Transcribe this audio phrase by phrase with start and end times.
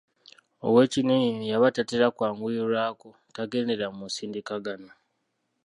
[0.65, 4.89] Owekinnini y’aba tatera kwanguyirwako, tagendera mu nsindikagano.